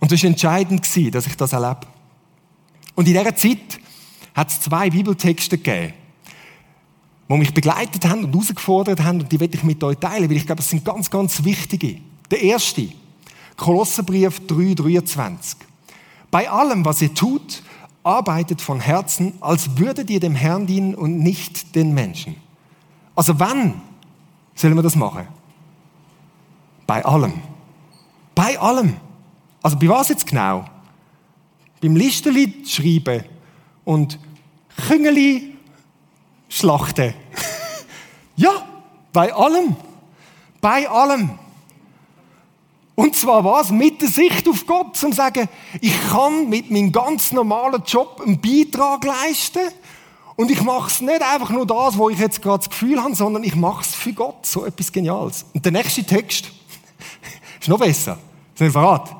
[0.00, 1.86] Und es war entscheidend, dass ich das erlebe.
[2.96, 3.78] Und in dieser Zeit
[4.34, 5.94] hat es zwei Bibeltexte gegeben,
[7.28, 10.36] die mich begleitet haben und herausgefordert haben und die werde ich mit euch teilen, weil
[10.36, 12.00] ich glaube, es sind ganz, ganz wichtige.
[12.30, 12.88] Der erste,
[13.56, 15.56] Kolosserbrief 3,23.
[16.30, 17.62] Bei allem, was ihr tut,
[18.02, 22.36] arbeitet von Herzen, als würdet ihr dem Herrn dienen und nicht den Menschen.
[23.14, 23.80] Also wann
[24.54, 25.26] sollen wir das machen?
[26.86, 27.34] Bei allem.
[28.34, 28.96] Bei allem.
[29.62, 30.64] Also bei was jetzt genau?
[31.84, 33.24] beim Listeli schreiben
[33.84, 34.18] und
[34.88, 35.54] Küngeli
[36.48, 37.12] schlachten.
[38.36, 38.50] ja,
[39.12, 39.76] bei allem.
[40.62, 41.38] Bei allem.
[42.94, 43.70] Und zwar was?
[43.70, 45.48] Mit der Sicht auf Gott, zum sagen,
[45.80, 49.60] ich kann mit meinem ganz normalen Job einen Beitrag leisten
[50.36, 53.14] und ich mache es nicht einfach nur das, wo ich jetzt gerade das Gefühl habe,
[53.14, 54.46] sondern ich mache es für Gott.
[54.46, 55.44] So etwas Geniales.
[55.52, 56.50] Und der nächste Text
[57.60, 58.18] ist noch besser.
[58.56, 59.10] Das ist verrat.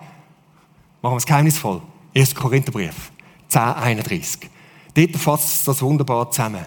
[1.03, 1.83] Machen wir es geheimnisvoll.
[2.17, 2.35] 1.
[2.35, 3.11] Korintherbrief,
[3.49, 4.51] 10, 31.
[4.95, 6.65] Dort fasst das wunderbar zusammen.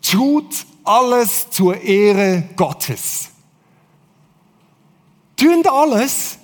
[0.00, 3.30] Tut alles zur Ehre Gottes.
[5.40, 6.36] Tun alles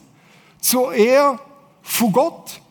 [0.58, 1.38] zur Ehre
[1.82, 2.62] von Gott.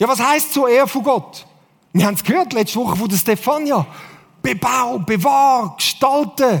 [0.00, 1.46] Ja, was heißt zur Ehre von Gott?
[1.92, 3.86] Wir haben es gehört letzte Woche von der Stefania.
[4.42, 6.60] Bebau, bewahr, gestalten.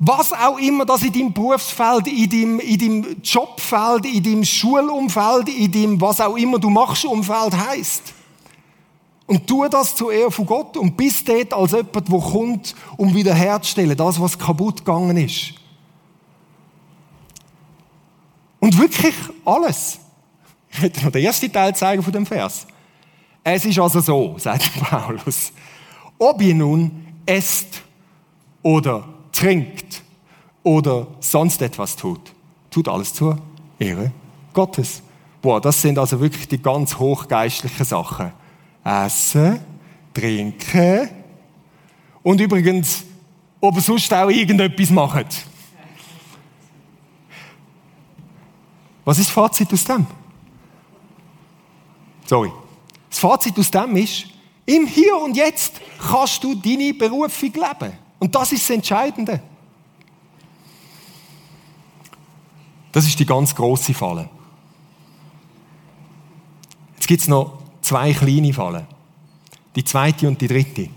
[0.00, 5.48] Was auch immer das in deinem Berufsfeld, in deinem, in deinem Jobfeld, in deinem Schulumfeld,
[5.48, 8.02] in deinem was auch immer du machst Umfeld heißt.
[9.28, 13.14] Und tu das zur Ehre von Gott und bist dort als jemand, der kommt, um
[13.14, 15.54] wiederherzustellen, das, was kaputt gegangen ist.
[18.60, 19.98] Und wirklich alles.
[20.70, 22.66] Ich werde noch den ersten Teil zeigen von dem Vers.
[23.44, 25.52] Es ist also so, sagt Paulus.
[26.18, 27.82] Ob ihr nun esst
[28.62, 30.02] oder trinkt
[30.62, 32.32] oder sonst etwas tut,
[32.70, 33.38] tut alles zur
[33.78, 34.12] Ehre
[34.52, 35.02] Gottes.
[35.40, 38.32] Boah, das sind also wirklich die ganz hochgeistlichen Sachen.
[38.84, 39.60] Essen,
[40.12, 41.08] trinken
[42.22, 43.04] und übrigens,
[43.60, 45.46] ob ihr sonst auch irgendetwas macht.
[49.08, 50.06] Was ist das Fazit aus dem?
[52.26, 52.52] Sorry.
[53.08, 54.26] Das Fazit aus dem ist,
[54.66, 57.94] im Hier und Jetzt kannst du deine Berufung leben.
[58.18, 59.40] Und das ist das Entscheidende.
[62.92, 64.28] Das ist die ganz große Falle.
[66.96, 68.86] Jetzt gibt es noch zwei kleine Fallen.
[69.74, 70.90] Die zweite und die dritte.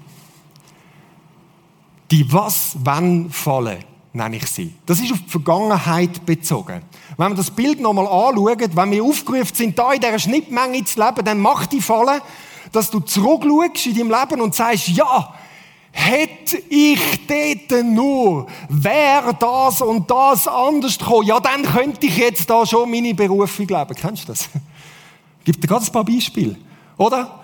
[2.11, 4.73] Die Was-Wenn-Falle nenne ich sie.
[4.85, 6.81] Das ist auf die Vergangenheit bezogen.
[7.17, 10.99] Wenn wir das Bild nochmal anschauen, wenn wir aufgerufen sind, da in dieser Schnittmenge zu
[10.99, 12.21] leben, dann macht die Falle,
[12.71, 15.33] dass du zurückschaust in deinem Leben und sagst, ja,
[15.91, 22.49] hätte ich dort nur, wäre das und das anders gekommen, ja, dann könnte ich jetzt
[22.49, 23.95] da schon meine Berufung leben.
[23.95, 24.49] Kennst du das?
[25.43, 26.55] Gibt dir gerade ein paar Beispiele,
[26.97, 27.40] oder?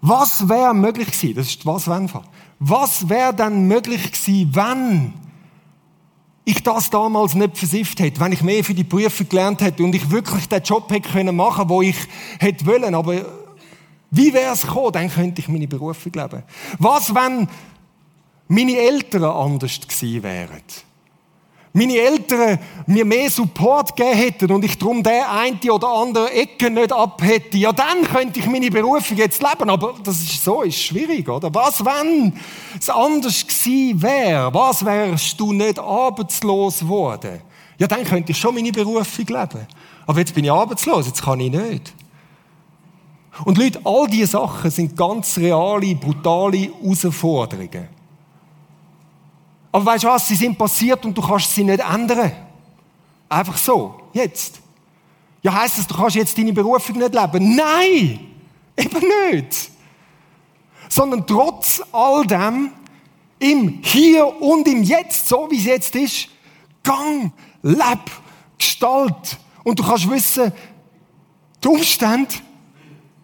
[0.00, 1.34] Was wäre möglich gewesen?
[1.34, 2.10] Das ist was wenn
[2.58, 5.12] Was wäre dann möglich gewesen, wenn
[6.44, 9.94] ich das damals nicht versifft hätte, wenn ich mehr für die Prüfung gelernt hätte und
[9.94, 11.96] ich wirklich den Job hätte können machen, wo ich
[12.38, 13.24] hätte wollen, aber
[14.10, 16.42] wie wäre es gekommen, dann könnte ich meine Berufung leben.
[16.78, 17.48] Was, wenn
[18.48, 20.62] meine Eltern anders gewesen wären?
[21.72, 26.70] Meine Eltern mir mehr Support gegeben hätten und ich darum der eine oder andere Ecke
[26.70, 29.70] nicht ab hätte, ja dann könnte ich meine Berufung jetzt leben.
[29.70, 31.54] Aber das ist so, ist schwierig, oder?
[31.54, 32.32] Was, wenn
[32.78, 34.52] es anders gewesen wäre?
[34.52, 37.40] Was wärst du nicht arbeitslos geworden?
[37.78, 39.66] Ja, dann könnte ich schon meine Berufung leben.
[40.06, 41.94] Aber jetzt bin ich arbeitslos, jetzt kann ich nicht.
[43.44, 47.99] Und Leute, all diese Sachen sind ganz reale, brutale Herausforderungen.
[49.72, 52.32] Aber weißt du was, sie sind passiert und du kannst sie nicht ändern.
[53.28, 54.60] Einfach so, jetzt.
[55.42, 57.54] Ja, heißt das, du kannst jetzt deine Berufung nicht leben?
[57.54, 58.20] Nein,
[58.76, 59.00] eben
[59.32, 59.70] nicht.
[60.88, 62.72] Sondern trotz all dem,
[63.38, 66.28] im Hier und im Jetzt, so wie es jetzt ist,
[66.82, 68.10] Gang, Leb,
[68.58, 69.38] Gestalt.
[69.64, 70.52] Und du kannst wissen,
[71.62, 72.34] die Umstände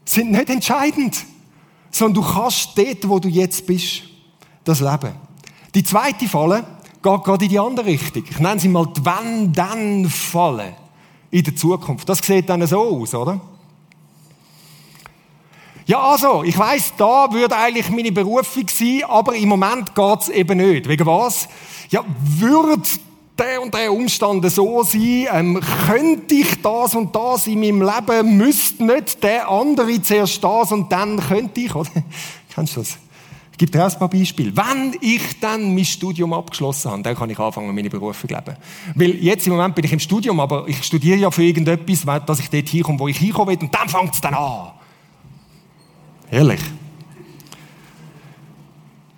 [0.04, 1.24] sind nicht entscheidend,
[1.90, 4.02] sondern du kannst dort, wo du jetzt bist,
[4.64, 5.25] das leben.
[5.76, 6.64] Die zweite Falle
[7.02, 8.24] geht gerade in die andere Richtung.
[8.30, 10.74] Ich nenne sie mal die Wenn-Dann-Falle
[11.30, 12.08] in der Zukunft.
[12.08, 13.38] Das sieht dann so aus, oder?
[15.84, 20.28] Ja, also, ich weiß, da würde eigentlich meine Berufung sein, aber im Moment geht es
[20.30, 20.88] eben nicht.
[20.88, 21.46] Wegen was?
[21.90, 22.80] Ja, würde
[23.38, 28.38] der und der Umstand so sein, ähm, könnte ich das und das in meinem Leben,
[28.38, 31.90] müsste nicht der andere zuerst das und dann könnte ich, oder?
[32.54, 32.98] Kennst du das?
[33.56, 34.54] Ich gebe dir ein paar Beispiele.
[34.54, 38.54] Wenn ich dann mein Studium abgeschlossen habe, dann kann ich anfangen, meine Berufe zu leben.
[38.94, 42.38] Weil jetzt im Moment bin ich im Studium, aber ich studiere ja für irgendetwas, dass
[42.38, 44.72] ich dort hinkomme, wo ich hinkommen will, und dann fängt es dann an.
[46.30, 46.60] Ehrlich.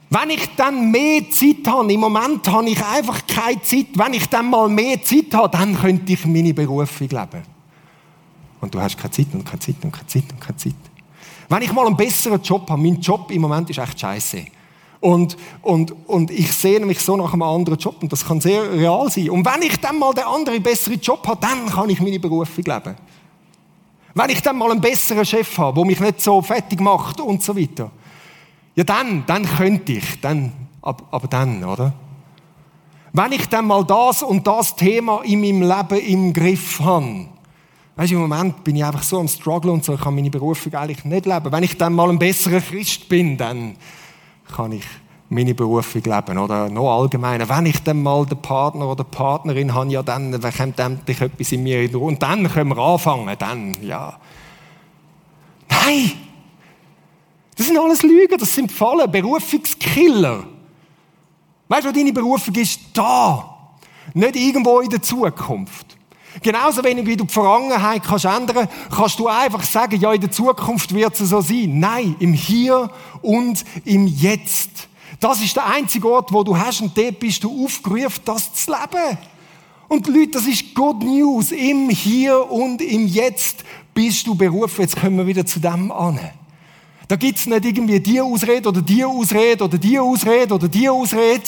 [0.09, 4.27] Wenn ich dann mehr Zeit habe, im Moment habe ich einfach keine Zeit, wenn ich
[4.29, 7.42] dann mal mehr Zeit habe, dann könnte ich meine Berufe leben.
[8.61, 10.74] Und du hast keine Zeit und keine Zeit und keine Zeit und keine Zeit.
[11.49, 14.45] Wenn ich mal einen besseren Job habe, mein Job im Moment ist echt scheiße.
[15.01, 18.73] Und, und, und ich sehe mich so nach einem anderen Job und das kann sehr
[18.73, 19.31] real sein.
[19.31, 22.65] Und wenn ich dann mal den anderen besseren Job habe, dann kann ich meine Berufung
[22.65, 22.97] leben.
[24.15, 27.43] Wenn ich dann mal einen besseren Chef habe, der mich nicht so fertig macht und
[27.43, 27.91] so weiter.
[28.75, 31.93] Ja, dann, dann könnte ich, dann, aber dann, oder?
[33.13, 37.27] Wenn ich dann mal das und das Thema in meinem Leben im Griff habe,
[37.99, 40.31] weißt du, im Moment bin ich einfach so am Struggle und so, ich kann meine
[40.31, 41.51] Berufung eigentlich nicht leben.
[41.51, 43.75] Wenn ich dann mal ein besserer Christ bin, dann
[44.55, 44.85] kann ich
[45.29, 46.39] meine Berufung leben.
[46.39, 50.41] Oder noch allgemeiner, wenn ich dann mal den Partner oder die Partnerin habe, ja, dann
[50.41, 52.07] kommt endlich etwas in mir in Ruhe.
[52.07, 54.17] Und dann können wir anfangen, dann, ja.
[55.69, 56.13] Nein!
[57.57, 60.45] Das sind alles Lügen, das sind Fallen, Berufungskiller.
[61.67, 63.57] Weißt du, deine Berufung ist da.
[64.15, 65.88] Nicht irgendwo in der Zukunft.
[66.42, 70.31] Genauso wenig wie du die Vergangenheit kannst ändern, kannst du einfach sagen, ja, in der
[70.31, 71.79] Zukunft wird es so sein.
[71.79, 72.90] Nein, im Hier
[73.22, 74.88] und im Jetzt.
[75.20, 78.70] Das ist der einzige Ort, wo du hast und dort bist du aufgerufen, das zu
[78.70, 79.18] leben.
[79.88, 81.51] Und Leute, das ist Good News.
[81.51, 84.83] Im Hier und im Jetzt bist du berufen.
[84.83, 86.20] Jetzt kommen wir wieder zu dem an.
[87.09, 91.42] Da gibt's nicht irgendwie die Ausrede oder die Ausrede oder die Ausrede oder die Ausrede.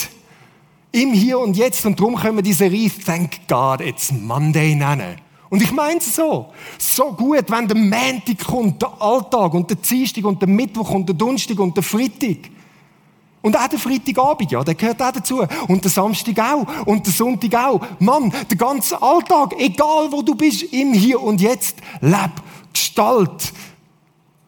[0.93, 1.87] Im Hier und Jetzt.
[1.87, 5.17] Und darum können wir diese Serie Thank God It's Monday nennen.
[5.51, 6.47] Und ich meine es so.
[6.79, 11.09] So gut, wenn der Montag kommt, der Alltag und der Dienstag und der Mittwoch und
[11.09, 12.51] der Donnerstag und der Freitag.
[13.43, 15.43] Und auch der Freitagabend, ja, der gehört auch dazu.
[15.67, 16.87] Und der Samstag auch.
[16.87, 17.81] Und der Sonntag auch.
[17.99, 22.31] Mann, der ganze Alltag, egal wo du bist, im Hier und Jetzt, leb,
[22.73, 23.53] gestalt.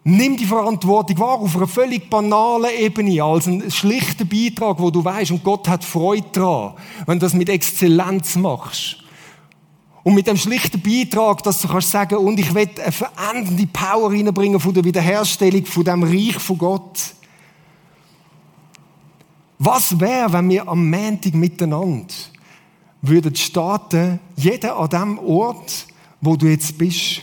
[0.04, 5.04] Nimm die Verantwortung wahr auf einer völlig banalen Ebene, als einen schlichten Beitrag, wo du
[5.04, 6.74] weißt, und Gott hat Freude daran,
[7.06, 8.96] wenn du das mit Exzellenz machst.
[10.02, 14.10] Und mit dem schlichten Beitrag, dass du kannst sagen, und ich will eine verändernde Power
[14.10, 16.98] reinbringen von der Wiederherstellung von dem Reich von Gott.
[19.60, 22.12] Was wäre, wenn wir am Montag miteinander
[23.00, 25.86] würden starten, jeder an dem Ort,
[26.20, 27.22] wo du jetzt bist,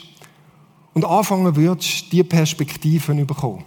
[0.93, 3.63] und anfangen würdest, diese Perspektiven zu bekommen?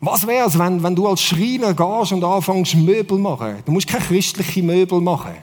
[0.00, 3.62] Was wäre es, wenn, wenn du als Schreiner gehst und anfängst, Möbel machen?
[3.64, 5.34] Du musst keine christlichen Möbel machen.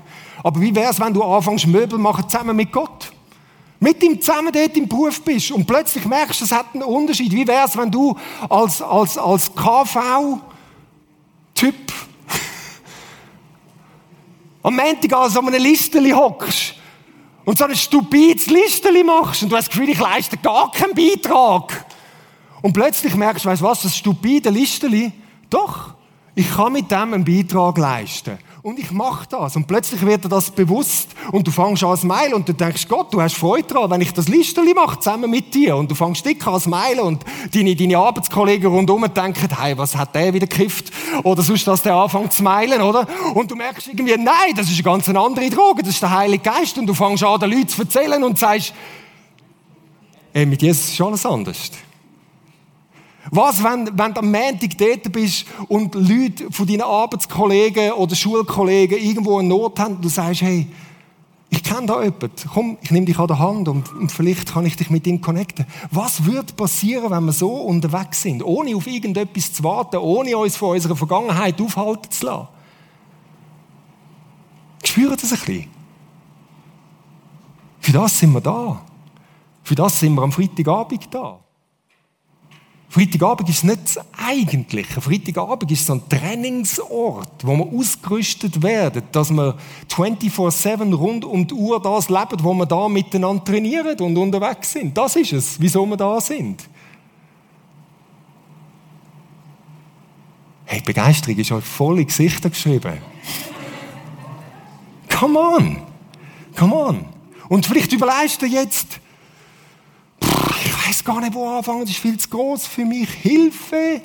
[0.43, 3.12] Aber wie wäre es, wenn du anfängst, Möbel machen zusammen mit Gott?
[3.80, 7.32] Mit ihm zusammen dort im Beruf bist und plötzlich merkst, es hat einen Unterschied.
[7.32, 8.15] Wie wäre es, wenn du
[8.47, 10.38] als, als, als KV
[11.56, 11.76] Typ
[14.63, 16.76] am Montag an so einem Listeli hockst
[17.45, 20.93] und so ein stupides Listeli machst und du hast das Gefühl, ich leiste gar keinen
[20.93, 21.86] Beitrag.
[22.62, 25.12] Und plötzlich merkst du, weißt du was, das stupide Listeli,
[25.49, 25.95] doch,
[26.36, 28.38] ich kann mit dem einen Beitrag leisten.
[28.63, 29.56] Und ich mache das.
[29.56, 31.10] Und plötzlich wird dir das bewusst.
[31.32, 34.02] Und du fängst an zu meilen und du denkst, Gott, du hast Freude daran, wenn
[34.02, 35.76] ich das Listeli mache, zusammen mit dir.
[35.76, 39.95] Und du fängst dick an zu meilen und deine, deine Arbeitskollegen rundherum denken, hey, was
[39.95, 40.91] hat der wieder gekifft?
[41.24, 43.08] Oder sonst, dass der anfängt zu meilen, oder?
[43.34, 46.43] Und du merkst irgendwie, nein, das ist eine ganz andere Droge, das ist der Heilige
[46.43, 46.78] Geist.
[46.78, 48.76] Und du fängst an, den Leuten zu erzählen und sagst,
[50.34, 51.71] ey, mit Jesus ist alles anders.
[53.34, 58.98] Was, wenn, wenn du am Montag dort bist und Leute von deinen Arbeitskollegen oder Schulkollegen
[58.98, 60.67] irgendwo eine Not haben und du sagst, hey,
[61.50, 64.65] ich kenne da jemanden, komm, ich nehme dich an der Hand und, und, vielleicht kann
[64.65, 65.65] ich dich mit ihm connecten.
[65.91, 70.58] Was würde passieren, wenn wir so unterwegs sind, ohne auf irgendetwas zu warten, ohne uns
[70.58, 72.48] von unserer Vergangenheit aufhalten zu lassen?
[74.84, 75.67] Spürt das ein bisschen?
[77.80, 78.82] Für das sind wir da.
[79.63, 81.39] Für das sind wir am Freitagabend da.
[82.91, 84.99] Freitagabend ist nicht das Eigentliche.
[84.99, 89.56] Freitagabend ist so ein Trainingsort, wo wir ausgerüstet werden, dass wir
[89.89, 94.97] 24-7 rund um die Uhr das leben, wo wir da miteinander trainieren und unterwegs sind.
[94.97, 96.67] Das ist es, wieso wir da sind.
[100.65, 102.97] Hey, Begeisterung ist euch voll in Gesichter geschrieben.
[105.17, 105.77] Come on!
[106.58, 107.06] Come on!
[107.47, 109.01] Und vielleicht überlegst du jetzt,
[111.02, 113.10] weiß gar nicht, wo anfangen, das ist viel zu groß für mich.
[113.10, 114.02] Hilfe!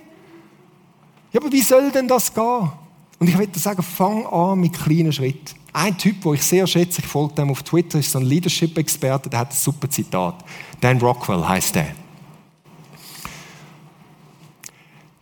[1.32, 2.70] Ja, aber wie soll denn das gehen?
[3.18, 5.56] Und ich würde sagen, fang an mit kleinen Schritten.
[5.72, 9.28] Ein Typ, wo ich sehr schätze, ich folge dem auf Twitter, ist so ein Leadership-Experte,
[9.28, 10.36] der hat ein super Zitat.
[10.80, 11.88] Dan Rockwell heißt der.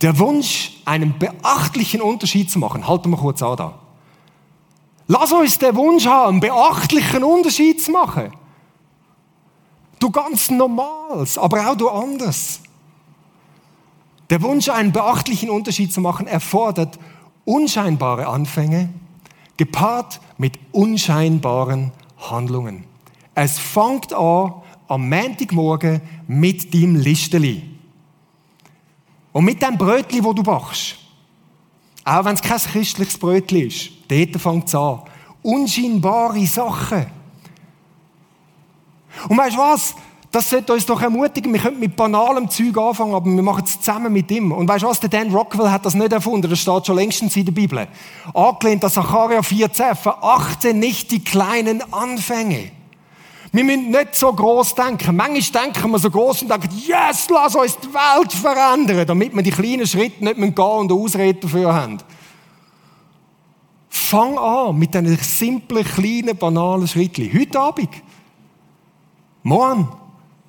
[0.01, 3.79] Der Wunsch, einen beachtlichen Unterschied zu machen, halten wir kurz an da.
[5.07, 8.31] Lass uns den Wunsch haben, einen beachtlichen Unterschied zu machen.
[10.05, 12.59] Du ganz Normales, aber auch du anders.
[14.29, 16.99] Der Wunsch, einen beachtlichen Unterschied zu machen, erfordert
[17.43, 18.89] unscheinbare Anfänge,
[19.57, 22.83] gepaart mit unscheinbaren Handlungen.
[23.33, 24.53] Es fängt an
[24.87, 27.63] am Montagmorgen mit dem Listeli.
[29.31, 30.97] Und mit dem Brötli, wo du bachst.
[32.03, 33.89] Auch wenn es kein christliches Brötli ist.
[34.07, 35.01] Dort fängt es an.
[35.41, 37.07] Unscheinbare Sachen.
[39.29, 39.95] Und weißt du was?
[40.31, 41.53] Das sollte uns doch ermutigen.
[41.53, 44.51] Wir könnten mit banalem Zeug anfangen, aber wir machen es zusammen mit ihm.
[44.51, 44.99] Und weißt du was?
[44.99, 46.49] Der Dan Rockwell hat das nicht erfunden.
[46.49, 47.87] Das steht schon längstens in der Bibel.
[48.33, 49.95] Angelehnt an Sacharja 14.
[49.95, 52.71] Verachte nicht die kleinen Anfänge.
[53.53, 55.15] Wir müssen nicht so groß denken.
[55.15, 59.41] Manchmal denken wir so groß und denken, yes, lass uns die Welt verändern, damit wir
[59.41, 61.99] die kleinen Schritte nicht mehr gehen und eine Ausrede dafür haben.
[63.87, 67.31] Fang an mit diesen simplen, kleinen, banalen Schritten.
[67.33, 67.89] Heute Abend.
[69.45, 69.87] Morgen.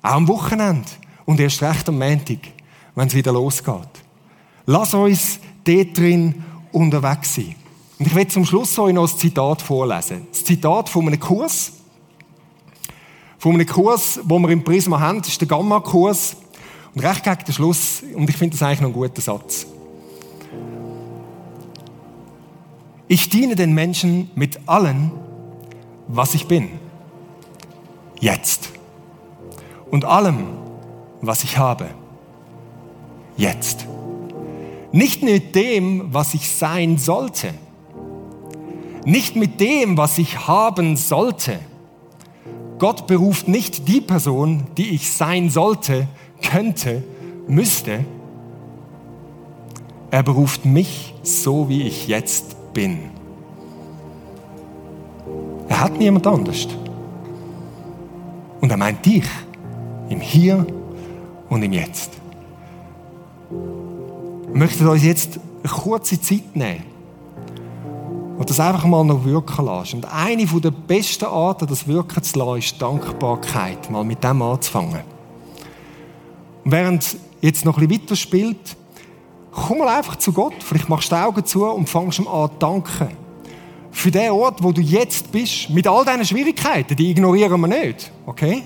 [0.01, 0.89] Auch am Wochenende.
[1.25, 2.39] Und erst recht am Montag,
[2.95, 3.89] wenn es wieder losgeht.
[4.65, 7.55] Lass uns dort drin unterwegs sein.
[7.99, 10.25] Und ich will zum Schluss euch noch ein Zitat vorlesen.
[10.31, 11.73] Das Zitat von einem Kurs.
[13.37, 15.19] Von einem Kurs, den wir im Prisma haben.
[15.19, 16.37] Das ist der Gamma-Kurs.
[16.95, 19.67] Und recht gegen den Schluss, und ich finde das eigentlich noch einen guten Satz.
[23.07, 25.11] Ich diene den Menschen mit allem,
[26.07, 26.79] was ich bin.
[28.19, 28.71] Jetzt.
[29.91, 30.47] Und allem,
[31.21, 31.87] was ich habe.
[33.37, 33.85] Jetzt.
[34.91, 37.53] Nicht mit dem, was ich sein sollte.
[39.05, 41.59] Nicht mit dem, was ich haben sollte.
[42.79, 46.07] Gott beruft nicht die Person, die ich sein sollte,
[46.41, 47.03] könnte,
[47.47, 48.05] müsste.
[50.11, 52.99] Er beruft mich so, wie ich jetzt bin.
[55.69, 56.67] Er hat niemand anders.
[58.61, 59.25] Und er meint dich
[60.09, 60.65] im Hier
[61.49, 62.11] und im Jetzt.
[63.49, 66.83] Wir möchten uns jetzt eine kurze Zeit nehmen
[68.37, 69.97] und das einfach mal noch wirken lassen.
[69.97, 73.89] Und eine der besten Arten, das wirken zu lassen, ist Dankbarkeit.
[73.89, 75.01] Mal mit dem anzufangen.
[76.63, 78.77] Und während jetzt noch ein bisschen weiter spielt,
[79.65, 80.53] Komm mal einfach zu Gott.
[80.59, 83.09] Vielleicht machst du die Augen zu und fangst ihm an zu danken.
[83.91, 88.11] Für den Ort, wo du jetzt bist, mit all deinen Schwierigkeiten, die ignorieren wir nicht.
[88.27, 88.61] Okay?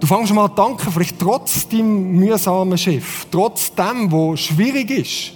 [0.00, 5.32] Du fängst mal an danken, vielleicht trotz deinem mühsamen Schiff, trotz dem, was schwierig ist.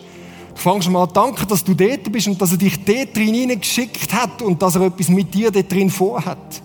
[0.54, 3.34] Du fängst mal an danken, dass du dort bist und dass er dich dort drin
[3.34, 6.62] hineingeschickt hat und dass er etwas mit dir dort drin vorhat.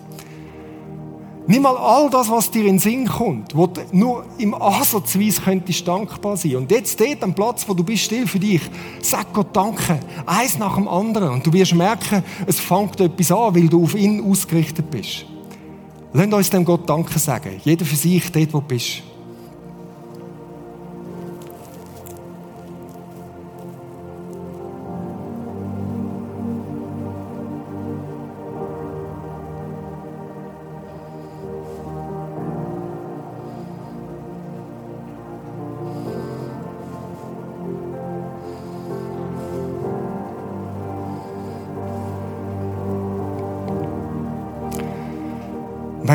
[1.50, 5.42] Nimm mal all das, was dir in den Sinn kommt, wo du nur im Ansatzweise
[5.42, 6.58] könntest dankbar sein.
[6.58, 8.62] Und jetzt dort am Platz, wo du bist, still für dich,
[9.02, 9.98] sag Gott Danke.
[10.26, 11.30] Eins nach dem anderen.
[11.30, 15.26] Und du wirst merken, es fängt etwas an, weil du auf ihn ausgerichtet bist.
[16.14, 17.60] Lass uns dem Gott Danke sagen.
[17.64, 19.04] Jeder für sich, dort, wo du bist.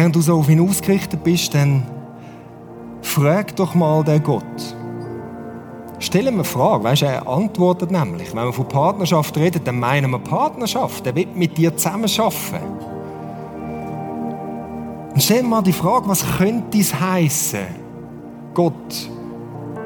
[0.03, 1.85] Während du so auf ihn ausgerichtet bist, dann
[3.03, 4.43] frag doch mal den Gott.
[6.01, 8.35] Stell ihm eine Frage, weißt, er antwortet nämlich.
[8.35, 11.07] Wenn wir von Partnerschaft reden, dann meinen wir Partnerschaft.
[11.07, 12.67] Er will mit dir zusammen arbeiten.
[15.15, 17.67] Und stell mal die Frage, was könnte es heißen,
[18.55, 19.09] Gott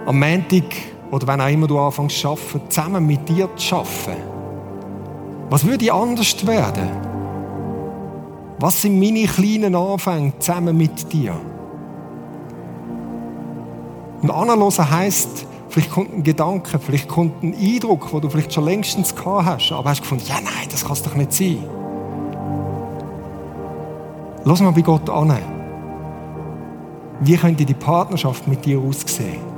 [0.07, 0.65] am Montag
[1.11, 4.23] oder wenn auch immer du anfängst zu arbeiten, zusammen mit dir zu arbeiten?
[5.51, 7.16] Was würde anders werden?
[8.59, 11.35] Was sind meine kleinen Anfänge zusammen mit dir?
[14.23, 18.65] Und anhören heisst, vielleicht kommt ein Gedanke, vielleicht kommt ein Eindruck, den du vielleicht schon
[18.65, 21.59] längstens gehabt hast, aber hast gefunden, ja, nein, das kann es doch nicht sein.
[24.45, 25.37] Lass mal bei Gott an.
[27.21, 29.56] Wie könnte die Partnerschaft mit dir aussehen?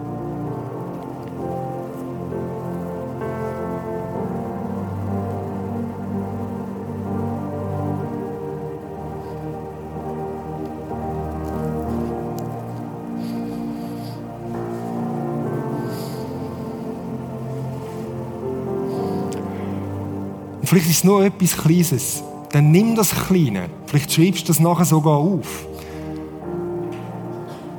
[20.68, 22.22] Vielleicht ist es nur etwas Kleines.
[22.52, 23.68] Dann nimm das Kleine.
[23.86, 25.66] Vielleicht schreibst du das nachher sogar auf.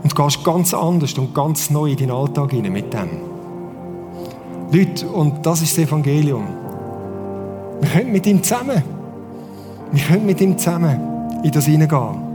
[0.03, 3.09] Und gehst ganz anders und ganz neu in deinen Alltag hinein mit dem.
[4.71, 6.47] Leute, und das ist das Evangelium.
[7.81, 8.83] Wir können mit ihm zusammen.
[9.91, 10.99] Wir können mit ihm zusammen
[11.43, 12.28] in das hineingehen.